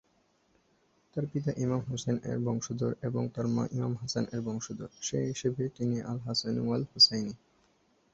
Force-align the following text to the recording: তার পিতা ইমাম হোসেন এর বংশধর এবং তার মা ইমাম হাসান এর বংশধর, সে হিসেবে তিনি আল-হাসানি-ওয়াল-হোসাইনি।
তার 1.15 1.25
পিতা 1.31 1.51
ইমাম 1.57 1.81
হোসেন 1.81 2.17
এর 2.23 2.39
বংশধর 2.39 2.91
এবং 3.01 3.23
তার 3.35 3.47
মা 3.47 3.63
ইমাম 3.71 3.93
হাসান 3.95 4.25
এর 4.31 4.41
বংশধর, 4.41 4.89
সে 5.01 5.17
হিসেবে 5.25 5.63
তিনি 5.69 5.97
আল-হাসানি-ওয়াল-হোসাইনি। 6.01 7.33